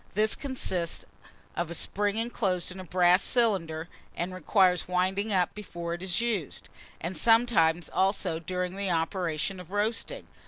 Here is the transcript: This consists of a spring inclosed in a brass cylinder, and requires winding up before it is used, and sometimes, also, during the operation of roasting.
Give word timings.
This 0.15 0.33
consists 0.33 1.05
of 1.55 1.69
a 1.69 1.75
spring 1.75 2.17
inclosed 2.17 2.71
in 2.71 2.79
a 2.79 2.83
brass 2.83 3.23
cylinder, 3.23 3.87
and 4.15 4.33
requires 4.33 4.87
winding 4.87 5.31
up 5.31 5.53
before 5.53 5.93
it 5.93 6.01
is 6.01 6.19
used, 6.19 6.69
and 6.99 7.15
sometimes, 7.15 7.87
also, 7.87 8.39
during 8.39 8.75
the 8.77 8.89
operation 8.89 9.59
of 9.59 9.69
roasting. 9.69 10.25